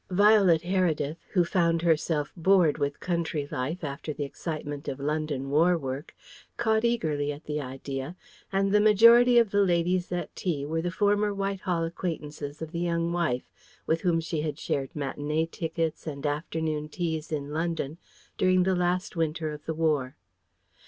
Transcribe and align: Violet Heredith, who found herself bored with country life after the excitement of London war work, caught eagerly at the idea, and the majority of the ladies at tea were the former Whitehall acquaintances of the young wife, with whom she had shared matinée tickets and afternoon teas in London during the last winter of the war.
Violet 0.09 0.63
Heredith, 0.63 1.17
who 1.33 1.45
found 1.45 1.83
herself 1.83 2.33
bored 2.35 2.79
with 2.79 2.99
country 2.99 3.47
life 3.51 3.83
after 3.83 4.13
the 4.13 4.23
excitement 4.23 4.87
of 4.87 4.99
London 4.99 5.51
war 5.51 5.77
work, 5.77 6.15
caught 6.57 6.83
eagerly 6.83 7.31
at 7.31 7.43
the 7.43 7.61
idea, 7.61 8.15
and 8.51 8.71
the 8.71 8.79
majority 8.81 9.37
of 9.37 9.51
the 9.51 9.61
ladies 9.61 10.11
at 10.11 10.35
tea 10.35 10.65
were 10.65 10.81
the 10.81 10.89
former 10.89 11.35
Whitehall 11.35 11.83
acquaintances 11.83 12.63
of 12.63 12.71
the 12.71 12.79
young 12.79 13.11
wife, 13.13 13.51
with 13.85 14.01
whom 14.01 14.19
she 14.19 14.41
had 14.41 14.57
shared 14.57 14.91
matinée 14.95 15.51
tickets 15.51 16.07
and 16.07 16.25
afternoon 16.25 16.89
teas 16.89 17.31
in 17.31 17.51
London 17.53 17.99
during 18.39 18.63
the 18.63 18.73
last 18.75 19.15
winter 19.15 19.51
of 19.53 19.63
the 19.67 19.73
war. 19.75 20.15